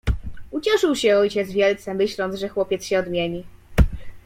[0.51, 3.43] "Ucieszył się ojciec wielce, myśląc, że chłopiec się odmieni."